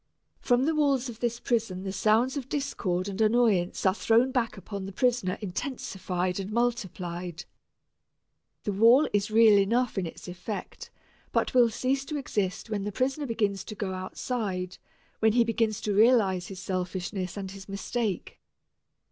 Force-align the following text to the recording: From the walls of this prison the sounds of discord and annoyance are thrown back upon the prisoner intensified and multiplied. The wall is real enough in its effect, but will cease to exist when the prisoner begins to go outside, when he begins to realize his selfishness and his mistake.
From 0.39 0.63
the 0.65 0.73
walls 0.73 1.09
of 1.09 1.19
this 1.19 1.39
prison 1.39 1.83
the 1.83 1.91
sounds 1.93 2.35
of 2.35 2.49
discord 2.49 3.07
and 3.07 3.21
annoyance 3.21 3.85
are 3.85 3.93
thrown 3.93 4.31
back 4.31 4.57
upon 4.57 4.87
the 4.87 4.91
prisoner 4.91 5.37
intensified 5.41 6.39
and 6.39 6.51
multiplied. 6.51 7.45
The 8.63 8.71
wall 8.71 9.07
is 9.13 9.29
real 9.29 9.59
enough 9.59 9.99
in 9.99 10.07
its 10.07 10.27
effect, 10.27 10.89
but 11.31 11.53
will 11.53 11.69
cease 11.69 12.03
to 12.05 12.17
exist 12.17 12.67
when 12.67 12.83
the 12.83 12.91
prisoner 12.91 13.27
begins 13.27 13.63
to 13.65 13.75
go 13.75 13.93
outside, 13.93 14.79
when 15.19 15.33
he 15.33 15.43
begins 15.43 15.79
to 15.81 15.93
realize 15.93 16.47
his 16.47 16.59
selfishness 16.59 17.37
and 17.37 17.51
his 17.51 17.69
mistake. 17.69 18.39